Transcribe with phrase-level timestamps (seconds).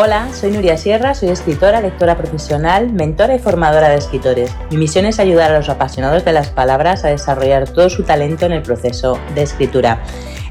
[0.00, 4.54] Hola, soy Nuria Sierra, soy escritora, lectora profesional, mentora y formadora de escritores.
[4.70, 8.46] Mi misión es ayudar a los apasionados de las palabras a desarrollar todo su talento
[8.46, 10.00] en el proceso de escritura.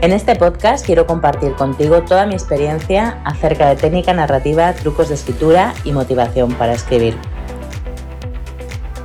[0.02, 5.16] En este podcast quiero compartir contigo toda mi experiencia acerca de técnica narrativa, trucos de
[5.16, 7.18] escritura y motivación para escribir.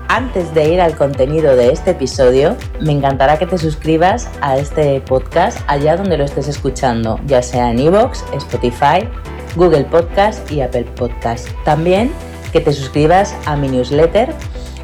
[0.08, 5.00] Antes de ir al contenido de este episodio, me encantará que te suscribas a este
[5.02, 9.08] podcast allá donde lo estés escuchando, ya sea en iVoox, Spotify,
[9.56, 11.48] Google Podcast y Apple Podcast.
[11.64, 12.12] También
[12.52, 14.34] que te suscribas a mi newsletter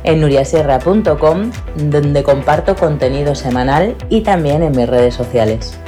[0.04, 5.78] en nuriasierra.com donde comparto contenido semanal y también en mis redes sociales.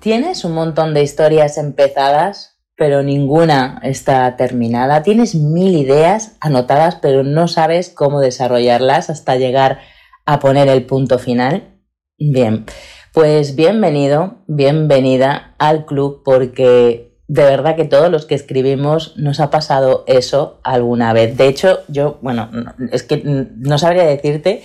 [0.00, 5.02] Tienes un montón de historias empezadas, pero ninguna está terminada.
[5.02, 9.80] Tienes mil ideas anotadas, pero no sabes cómo desarrollarlas hasta llegar
[10.24, 11.79] a poner el punto final.
[12.22, 12.66] Bien,
[13.14, 19.48] pues bienvenido, bienvenida al club porque de verdad que todos los que escribimos nos ha
[19.48, 21.38] pasado eso alguna vez.
[21.38, 22.50] De hecho, yo, bueno,
[22.92, 24.62] es que no sabría decirte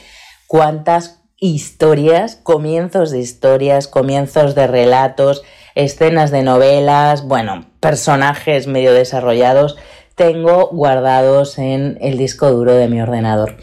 [0.48, 5.42] cuántas historias, comienzos de historias, comienzos de relatos,
[5.76, 9.78] escenas de novelas, bueno, personajes medio desarrollados
[10.16, 13.56] tengo guardados en el disco duro de mi ordenador.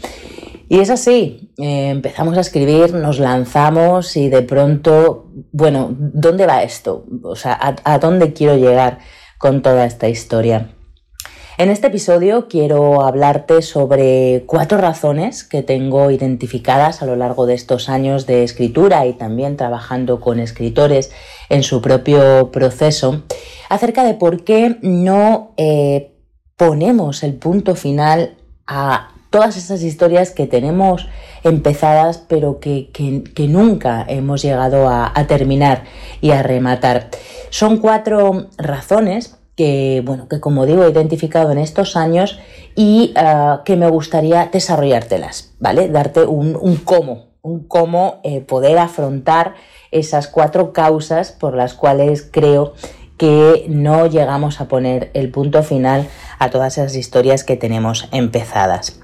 [0.67, 6.63] Y es así, eh, empezamos a escribir, nos lanzamos y de pronto, bueno, ¿dónde va
[6.63, 7.05] esto?
[7.23, 8.99] O sea, ¿a, dónde quiero llegar
[9.37, 10.73] con toda esta historia?
[11.59, 17.53] En este episodio quiero hablarte sobre cuatro razones que tengo identificadas a lo largo de
[17.53, 21.11] estos años de escritura y también trabajando con escritores
[21.49, 23.21] en su propio proceso
[23.69, 26.15] acerca de por qué no eh,
[26.57, 31.07] ponemos el punto final a todas esas historias que tenemos
[31.43, 32.91] empezadas pero que,
[33.49, 35.85] nunca hemos llegado a, terminar
[36.21, 37.09] y a rematar.
[37.49, 42.39] Son cuatro razones que, bueno, que como digo he identificado en estos años
[42.75, 45.89] y ah, que me gustaría desarrollártelas, ¿vale?
[45.89, 49.55] Darte un, cómo, un cómo eh, poder afrontar
[49.89, 52.73] esas cuatro causas por las cuales creo
[53.17, 56.07] que no llegamos a poner el punto final
[56.37, 58.99] a todas esas historias que tenemos empezadas.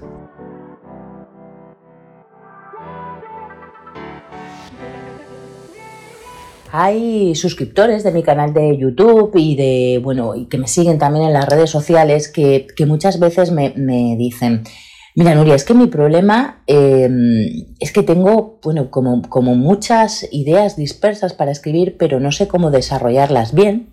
[6.72, 11.26] Hay suscriptores de mi canal de YouTube y de, bueno, y que me siguen también
[11.26, 13.72] en las redes sociales que, muchas veces me,
[14.16, 14.62] dicen,
[15.16, 20.76] mira Nuria, es que mi problema em, es que tengo, bueno, como, como muchas ideas
[20.76, 23.90] dispersas para escribir, pero no sé cómo desarrollarlas bien.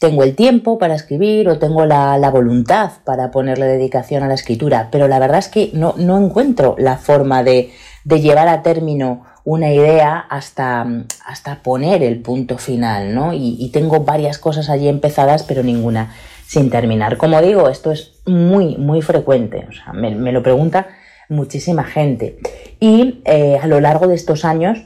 [0.00, 4.88] Tengo el tiempo para escribir o tengo la, voluntad para ponerle dedicación a la escritura,
[4.90, 7.70] pero la verdad es que no, no encuentro la forma de,
[8.04, 10.86] de, llevar a término una idea hasta,
[11.24, 13.32] hasta poner el punto final, ¿no?
[13.32, 16.12] Y, tengo varias cosas allí empezadas, pero ninguna
[16.46, 17.16] sin terminar.
[17.16, 20.88] Como digo, esto es muy, muy frecuente, o sea, me, lo pregunta
[21.28, 22.38] muchísima gente.
[22.80, 24.78] Y eh, a lo largo de estos años,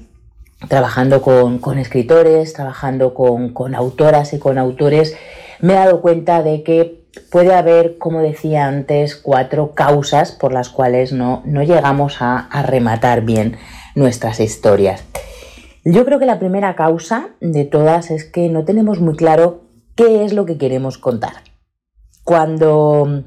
[0.68, 5.16] trabajando con, escritores, trabajando con, autoras y con autores,
[5.60, 10.68] me he dado cuenta de que puede haber, como decía antes, cuatro causas por las
[10.68, 13.56] cuales no, no llegamos a, rematar bien
[13.94, 15.04] nuestras historias.
[15.84, 19.62] Yo creo que la primera causa de todas es que no tenemos muy claro
[19.94, 21.42] qué es lo que queremos contar.
[22.24, 23.24] Cuando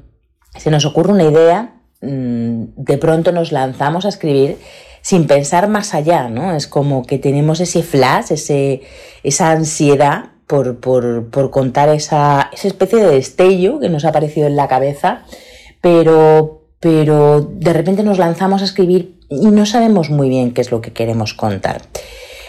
[0.56, 4.56] se nos ocurre una idea, mm, de pronto nos lanzamos a escribir
[5.02, 6.56] sin pensar más allá, ¿no?
[6.56, 8.82] Es como que tenemos ese flash, ese,
[9.22, 14.68] esa ansiedad por, contar esa, esa, especie de destello que nos ha aparecido en la
[14.68, 15.24] cabeza,
[15.80, 20.70] pero, pero de repente nos lanzamos a escribir y no sabemos muy bien qué es
[20.70, 21.82] lo que queremos contar.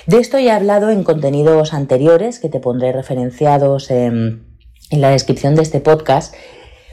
[0.08, 4.46] De esto ya he hablado en contenidos anteriores que te pondré referenciados en,
[4.90, 6.34] la descripción de este podcast,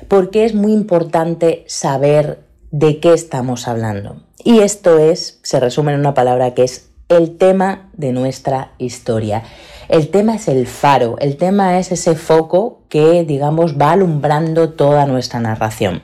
[0.08, 2.40] porque es muy importante saber
[2.72, 4.24] de qué estamos hablando.
[4.42, 9.44] Y esto es, se resume en una palabra que es el tema de nuestra historia.
[9.88, 15.06] El tema es el faro, el tema es ese foco que, digamos, va alumbrando toda
[15.06, 16.02] nuestra narración.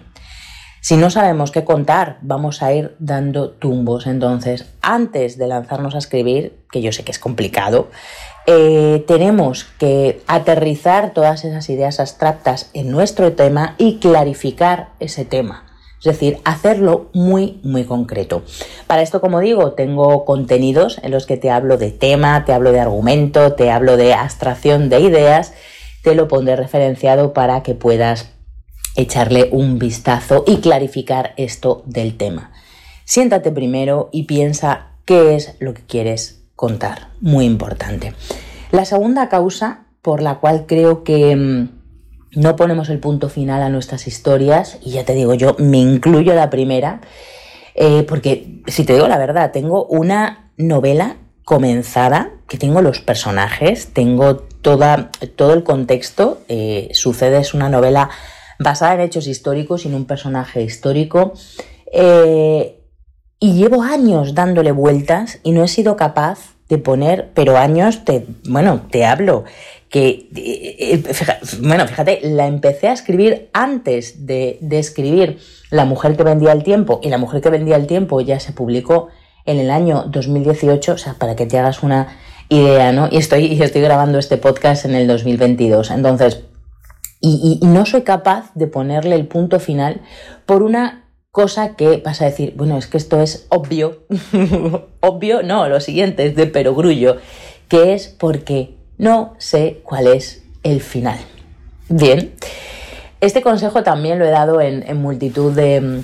[0.82, 4.06] Si no sabemos qué contar, vamos a ir dando tumbos.
[4.06, 7.90] Entonces, antes de lanzarnos a escribir, que yo sé que es complicado,
[8.46, 15.69] eh, tenemos que aterrizar todas esas ideas abstractas en nuestro tema y clarificar ese tema.
[16.00, 18.42] Es decir, hacerlo muy, muy concreto.
[18.86, 22.72] Para esto, como digo, tengo contenidos en los que te hablo de tema, te hablo
[22.72, 25.52] de argumento, te hablo de abstracción de ideas.
[26.02, 28.30] Te lo pondré referenciado para que puedas
[28.96, 32.50] echarle un vistazo y clarificar esto del tema.
[33.04, 37.08] Siéntate primero y piensa qué es lo que quieres contar.
[37.20, 38.14] Muy importante.
[38.70, 41.79] La segunda causa por la cual creo que mm,
[42.32, 46.34] no ponemos el punto final a nuestras historias, y ya te digo, yo me incluyo
[46.34, 47.00] la primera,
[47.74, 53.92] eh, porque si te digo la verdad, tengo una novela comenzada, que tengo los personajes,
[53.92, 58.10] tengo toda, todo el contexto, eh, sucede, es una novela
[58.58, 61.32] basada en hechos históricos y en un personaje histórico,
[61.92, 62.79] eh,
[63.40, 68.26] y llevo años dándole vueltas y no he sido capaz de poner, pero años, te,
[68.48, 69.44] bueno, te hablo,
[69.88, 71.02] que, eh,
[71.60, 75.40] bueno, fíjate, la empecé a escribir antes de, escribir
[75.70, 78.52] La mujer que vendía el tiempo, y La mujer que vendía el tiempo ya se
[78.52, 79.08] publicó
[79.46, 82.18] en el año 2018, o sea, para que te hagas una
[82.50, 83.08] idea, ¿no?
[83.10, 86.44] Y estoy, y estoy grabando este podcast en el 2022, entonces,
[87.22, 90.00] y no soy capaz de ponerle el punto final
[90.46, 94.02] por una cosa que vas a decir, bueno, es que esto es obvio,
[95.00, 97.18] obvio, no, lo siguiente es de perogrullo,
[97.68, 101.18] que es porque no sé cuál es el final.
[101.88, 102.32] Bien,
[103.20, 106.02] este consejo también lo he dado en, multitud de,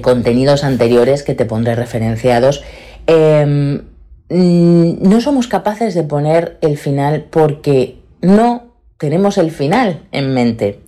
[0.00, 2.62] contenidos anteriores que te pondré referenciados.
[3.06, 3.82] Em,
[4.28, 8.68] mm, no somos capaces de poner el final porque no
[8.98, 10.80] tenemos el final en mente.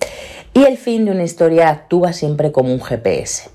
[0.61, 3.49] Y el fin de una historia actúa siempre como un GPS.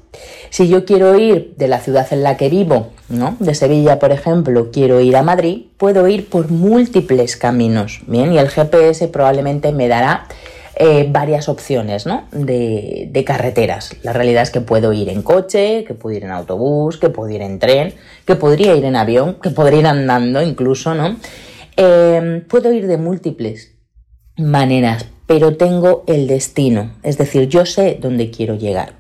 [0.50, 3.38] Si yo quiero ir de la ciudad en la que vivo, ¿no?
[3.40, 8.34] De Sevilla, por ejemplo, quiero ir a Madrid, puedo ir por múltiples caminos, ¿bien?
[8.34, 10.26] Y el GPS probablemente me dará
[10.78, 12.24] eh, varias opciones ¿no?
[12.32, 13.96] de, carreteras.
[14.02, 17.30] La realidad es que puedo ir en coche, que puedo ir en autobús, que puedo
[17.30, 17.94] ir en tren,
[18.26, 21.18] que podría ir en avión, que podría ir andando incluso, ¿no?
[21.78, 23.76] Eh, puedo ir de múltiples
[24.38, 28.94] maneras, pero tengo el destino, es decir, yo sé dónde quiero llegar.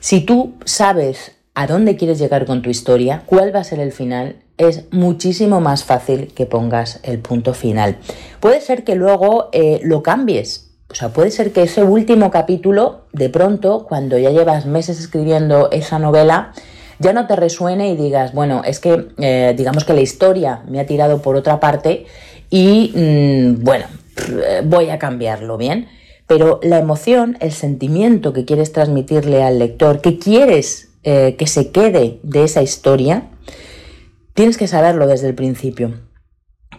[0.00, 3.92] Si tú sabes a dónde quieres llegar con tu historia, cuál va a ser el
[3.92, 7.98] final, es muchísimo más fácil que pongas el punto final.
[8.40, 10.70] Puede ser que luego eh, lo cambies.
[10.90, 15.70] O sea, puede ser que ese último capítulo, de pronto, cuando ya llevas meses escribiendo
[15.70, 16.52] esa novela,
[16.98, 20.80] ya no te resuene y digas, bueno, es que eh, digamos que la historia me
[20.80, 22.06] ha tirado por otra parte
[22.50, 23.86] y mm, bueno,
[24.64, 25.88] voy a cambiarlo, ¿bien?
[26.26, 31.70] Pero la emoción, el sentimiento que quieres transmitirle al lector, que quieres eh, que se
[31.70, 33.30] quede de esa historia,
[34.34, 35.94] tienes que saberlo desde el principio.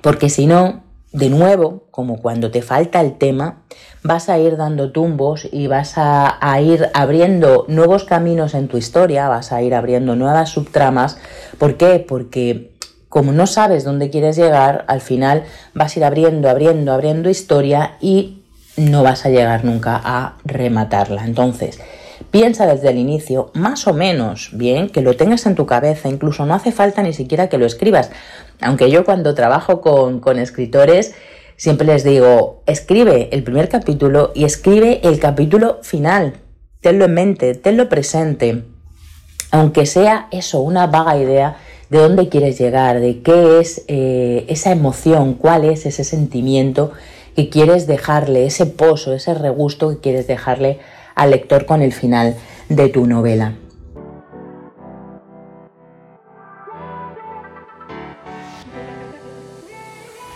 [0.04, 0.84] Porque si no,
[1.14, 3.64] de nuevo, como cuando te falta el tema,
[4.04, 8.78] vas a ir dando tumbos y vas a, a, ir abriendo nuevos caminos en tu
[8.78, 11.18] historia, vas a ir abriendo nuevas subtramas.
[11.58, 12.06] ¿Por qué?
[12.08, 12.69] Porque
[13.10, 17.98] como no sabes dónde quieres llegar, al final vas a ir abriendo, abriendo, abriendo historia
[18.00, 18.44] y
[18.78, 21.26] no vas a llegar nunca a rematarla.
[21.26, 21.80] Entonces,
[22.32, 26.46] piensa desde el inicio, más o menos bien, que lo tengas en tu cabeza, incluso
[26.46, 28.12] no hace falta ni siquiera que lo escribas.
[28.62, 31.16] Aunque yo cuando trabajo con, escritores,
[31.58, 36.34] siempre les digo, escribe el primer capítulo y escribe el capítulo final.
[36.82, 38.64] Tenlo en mente, tenlo presente.
[39.52, 41.58] Aunque sea eso, una vaga idea,
[41.90, 46.92] de dónde quieres llegar, de qué es eh, esa emoción, cuál es ese sentimiento
[47.36, 50.80] que quieres dejarle, ese pozo, ese regusto que quieres dejarle
[51.16, 52.36] al lector con el final
[52.70, 53.56] de tu novela.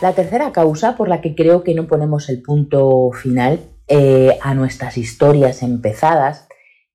[0.02, 4.54] La tercera causa por la que creo que no ponemos el punto final eh, a
[4.54, 6.48] nuestras historias empezadas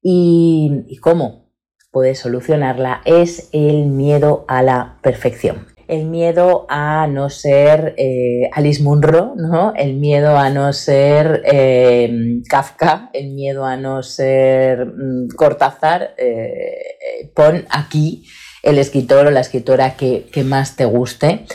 [0.03, 1.48] y, y cómo
[1.91, 5.67] puede solucionarla es el miedo a la perfección.
[5.87, 9.73] El miedo a no ser eh, Alice Munro, ¿no?
[9.75, 16.15] El miedo a no ser eh, Kafka, el miedo a no ser mm, Cortázar.
[16.19, 18.27] Eh, pon aquí
[18.63, 21.47] el escritor o la escritora que, más te guste.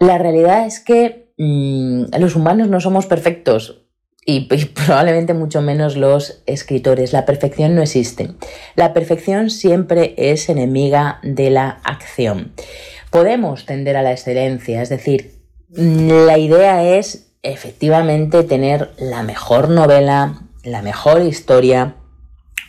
[0.00, 3.87] La realidad es que mm, los humanos no somos perfectos
[4.30, 7.14] y, probablemente mucho menos los escritores.
[7.14, 8.32] La perfección no existe.
[8.76, 12.52] La perfección siempre es enemiga de la acción.
[13.10, 15.32] Podemos tender a la excelencia, es decir,
[15.70, 21.94] la idea es efectivamente tener la mejor novela, la mejor historia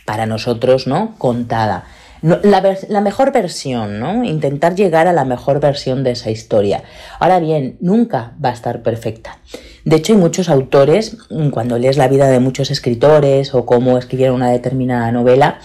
[0.06, 1.14] para nosotros, ¿no?
[1.18, 1.84] Contada.
[2.22, 4.24] La, la, mejor versión, ¿no?
[4.24, 6.84] Intentar llegar a la mejor versión de esa historia.
[7.18, 9.38] Ahora bien, nunca va a estar perfecta.
[9.84, 13.98] De hecho, hay muchos autores, mm, cuando lees la vida de muchos escritores o cómo
[13.98, 15.58] escribieron una determinada novela,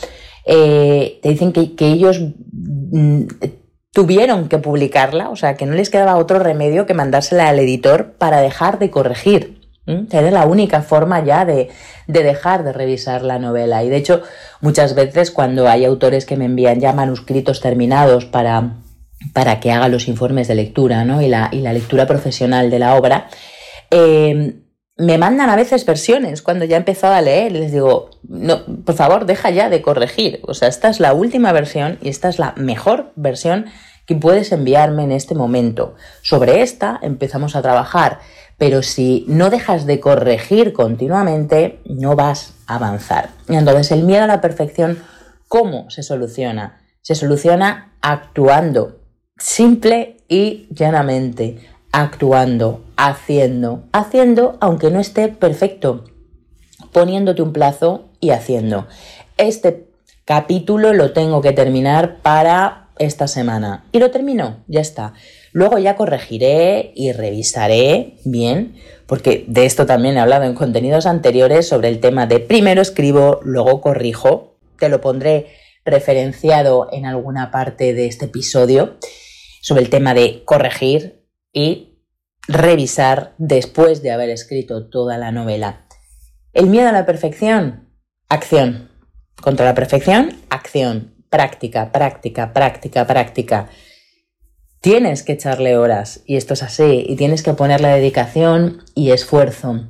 [0.45, 3.24] eh, te dicen que, ellos mm,
[3.91, 8.13] tuvieron que publicarla, o sea, que no les quedaba otro remedio que mandársela al editor
[8.17, 9.62] para dejar de corregir.
[10.12, 11.69] Era la única forma ya de,
[12.07, 13.84] de, dejar de revisar la novela.
[13.84, 14.24] Y de hecho,
[14.60, 18.77] muchas veces cuando hay autores que me envían ya manuscritos terminados para
[19.34, 21.22] para que haga los informes de lectura ¿no?
[21.22, 23.27] y, la, y, la, lectura profesional de la obra,
[23.92, 24.62] eh,
[24.98, 28.63] me mandan a veces versiones cuando ya he empezado a leer y les digo, no,
[28.86, 30.39] por favor, deja ya de corregir.
[30.44, 33.65] O sea, esta es la última versión y esta es la mejor versión
[34.06, 35.96] que puedes enviarme en este momento.
[36.22, 38.20] Sobre esta empezamos a trabajar,
[38.58, 43.32] pero si no dejas de corregir continuamente, no vas a avanzar.
[43.50, 45.00] Entonces, el miedo a la perfección,
[45.50, 46.82] ¿cómo se soluciona?
[47.01, 49.01] Se soluciona actuando,
[49.38, 51.60] simple y llanamente,
[51.95, 56.03] actuando, haciendo, haciendo aunque no esté perfecto,
[56.91, 58.87] poniéndote un plazo y haciendo.
[59.37, 59.87] Este
[60.25, 65.13] capítulo lo tengo que terminar para esta semana y lo termino, ya está.
[65.53, 68.75] Luego ya corregiré y revisaré bien,
[69.07, 73.39] porque de esto también he hablado en contenidos anteriores sobre el tema de primero escribo,
[73.41, 74.57] luego corrijo.
[74.77, 75.47] Te lo pondré
[75.85, 78.97] referenciado en alguna parte de este episodio
[79.61, 81.25] sobre el tema de corregir
[81.55, 81.97] y
[82.47, 85.88] revisar después de haber escrito toda la novela.
[86.53, 87.89] El miedo a la perfección,
[88.29, 88.91] acción.
[89.41, 91.15] Contra la perfección, acción.
[91.29, 93.69] Práctica, práctica, práctica, práctica.
[94.81, 99.88] Tienes que echarle horas, y esto es así, y tienes que ponerle dedicación y esfuerzo.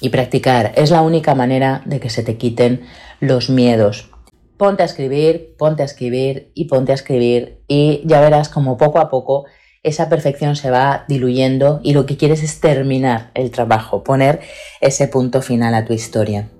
[0.00, 2.82] Y practicar es la única manera de que se te quiten
[3.20, 4.10] los miedos.
[4.58, 8.98] Ponte a escribir, ponte a escribir y ponte a escribir y ya verás como poco
[8.98, 9.46] a poco
[9.86, 14.40] esa perfección se va diluyendo y lo que quieres es terminar el trabajo, poner
[14.80, 16.50] ese punto final a tu historia.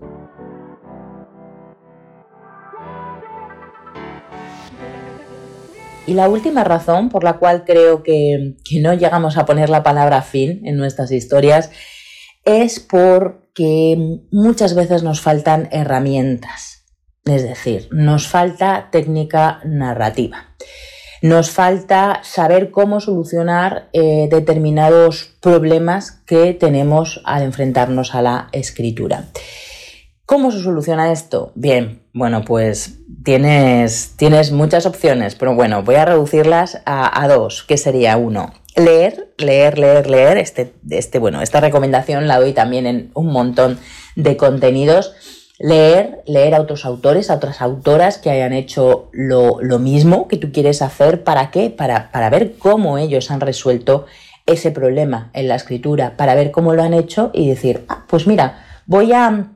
[6.07, 10.23] Y la última razón por la cual creo que, no llegamos a poner la palabra
[10.23, 11.71] fin en nuestras historias
[12.45, 16.85] es porque muchas veces nos faltan herramientas,
[17.25, 20.55] es decir, nos falta técnica narrativa
[21.23, 29.25] nos falta saber cómo solucionar eh, determinados problemas que tenemos al enfrentarnos a la escritura.
[30.27, 31.53] ¿Cómo se soluciona esto?
[31.55, 37.77] Bien, bueno, pues tienes, tienes muchas opciones, pero bueno, voy a reducirlas a, dos, que
[37.77, 40.39] sería uno, leer, leer, leer, leer.
[40.39, 43.79] Este, este, bueno, esta recomendación la doy también en un montón
[44.17, 45.15] de contenidos
[45.59, 50.53] leer, leer a otros autores, a otras autoras que hayan hecho lo, mismo que tú
[50.53, 51.25] quieres hacer.
[51.25, 51.71] ¿Para qué?
[51.71, 54.07] Para, para, ver cómo ellos han resuelto
[54.47, 58.27] ese problema en la escritura, para ver cómo lo han hecho y decir, ah, pues
[58.27, 59.53] mira, voy a,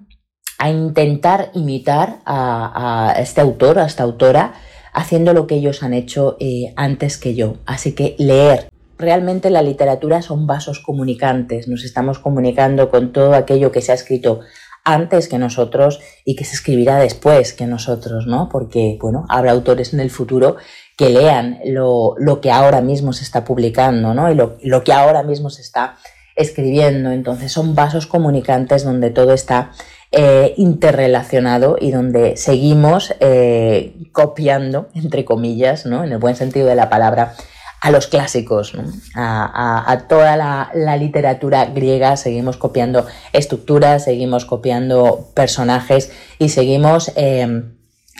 [0.59, 4.54] a intentar imitar a, a, este autor, a esta autora,
[4.92, 7.59] haciendo lo que ellos han hecho eh, antes que yo.
[7.66, 8.69] Así que leer.
[8.99, 13.95] Realmente la literatura son vasos comunicantes, nos estamos comunicando con todo aquello que se ha
[13.95, 14.40] escrito
[14.84, 18.49] antes que nosotros y que se escribirá después que nosotros, ¿no?
[18.49, 20.56] Porque, bueno, habrá autores en el futuro
[20.96, 24.30] que lean lo, que ahora mismo se está publicando, ¿no?
[24.30, 25.96] Y lo, que ahora mismo se está
[26.37, 27.10] escribiendo.
[27.10, 29.72] Entonces son vasos comunicantes donde todo está
[30.12, 36.04] eh, interrelacionado y donde seguimos eh, copiando, entre comillas, ¿no?
[36.04, 37.34] En el buen sentido de la palabra,
[37.80, 38.75] a los clásicos,
[39.14, 47.62] a, toda la, literatura griega, seguimos copiando estructuras, seguimos copiando personajes y seguimos eh,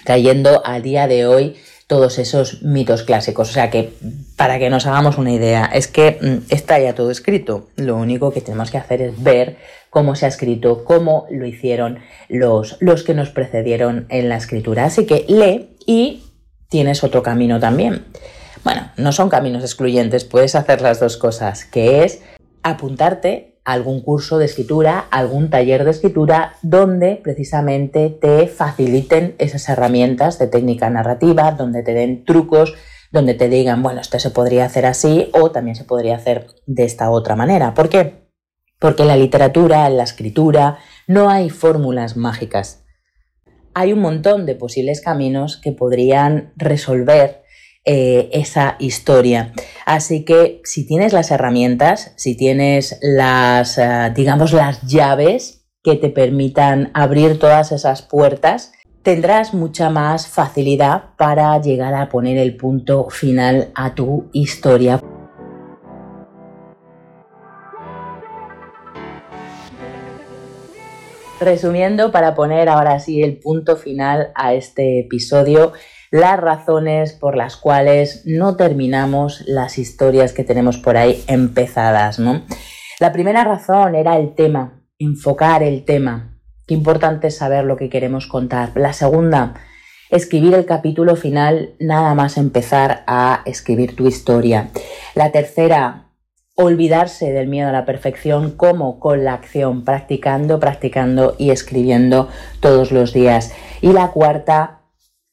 [0.05, 1.57] cayendo a día de hoy
[1.91, 3.51] todos esos mitos clásicos.
[3.51, 3.93] O sea que,
[4.37, 7.69] para que nos hagamos una idea, es que mm, está ya todo escrito.
[7.77, 9.59] Lo único que tenemos que hacer es ver
[9.91, 11.99] cómo se ha escrito, cómo lo hicieron
[12.29, 14.85] los, los que nos precedieron en la escritura.
[14.85, 16.23] Así que lee y
[16.69, 18.07] tienes otro camino también.
[18.65, 22.21] Bueno, no son caminos excluyentes, puedes hacer las dos cosas, que es
[22.63, 29.69] apuntarte a algún curso de escritura, algún taller de escritura donde precisamente te faciliten esas
[29.69, 32.75] herramientas de técnica narrativa, donde te den trucos,
[33.11, 36.85] donde te digan, bueno, esto se podría hacer así o también se podría hacer de
[36.85, 37.73] esta otra manera.
[37.75, 38.29] ¿Por qué?
[38.79, 42.85] Porque en la literatura, en la escritura, no hay fórmulas mágicas.
[43.73, 47.43] Hay un montón de posibles caminos que podrían resolver
[47.85, 49.53] eh, esa historia.
[49.87, 56.11] Así que si tienes las herramientas, si tienes las, eh, digamos, las llaves que te
[56.11, 58.73] permitan abrir todas esas puertas,
[59.03, 65.01] tendrás mucha más facilidad para llegar a poner el punto final a tu historia.
[71.41, 75.73] Resumiendo, para poner ahora sí el punto final a este episodio,
[76.11, 82.43] las razones por las cuales no terminamos las historias que tenemos por ahí empezadas, ¿no?
[82.99, 86.37] La primera razón era el tema, enfocar el tema.
[86.67, 88.73] Qué importante es saber lo que queremos contar.
[88.75, 89.55] La segunda,
[90.11, 94.71] escribir el capítulo final nada más empezar a escribir tu historia.
[95.15, 96.11] La tercera,
[96.57, 102.29] olvidarse del miedo a la perfección como con la acción, practicando, practicando y escribiendo
[102.61, 103.53] todos los días.
[103.81, 104.80] Y la cuarta,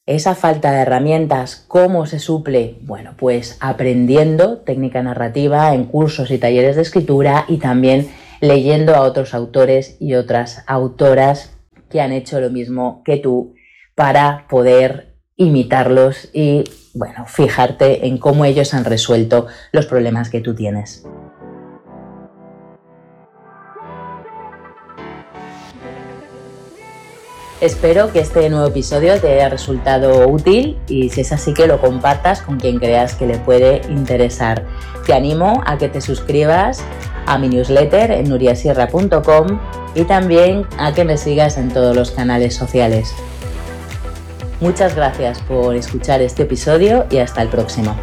[0.07, 2.77] esa falta de herramientas, ¿cómo se suple?
[2.81, 8.09] Bueno, pues aprendiendo técnica narrativa en cursos y talleres de escritura y también
[8.39, 11.51] leyendo a otros autores y otras autoras
[11.89, 13.53] que han hecho lo mismo que tú
[13.95, 20.55] para poder imitarlos y, bueno, fijarte en cómo ellos han resuelto los problemas que tú
[20.55, 21.03] tienes.
[27.59, 31.81] Espero que este nuevo episodio te haya resultado útil y si es así que lo
[31.81, 34.63] compartas con quien creas que le puede interesar.
[35.07, 36.83] Te animo a que te suscribas
[37.25, 39.59] a mi newsletter en nuriasierra.com
[39.95, 43.11] y también a que me sigas en todos los canales sociales.
[44.59, 47.95] Muchas gracias por escuchar este episodio y hasta el próximo.